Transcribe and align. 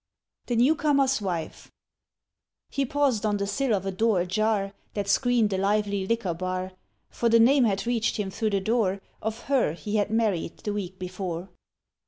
THE 0.47 0.55
NEWCOMER'S 0.55 1.21
WIFE 1.21 1.71
HE 2.71 2.85
paused 2.87 3.23
on 3.23 3.37
the 3.37 3.45
sill 3.45 3.71
of 3.71 3.85
a 3.85 3.91
door 3.91 4.21
ajar 4.21 4.73
That 4.95 5.07
screened 5.07 5.53
a 5.53 5.59
lively 5.59 6.07
liquor 6.07 6.33
bar, 6.33 6.71
For 7.11 7.29
the 7.29 7.39
name 7.39 7.65
had 7.65 7.85
reached 7.85 8.17
him 8.17 8.31
through 8.31 8.49
the 8.49 8.61
door 8.61 8.99
Of 9.21 9.41
her 9.43 9.73
he 9.73 9.97
had 9.97 10.09
married 10.09 10.57
the 10.63 10.73
week 10.73 10.97
before. 10.97 11.49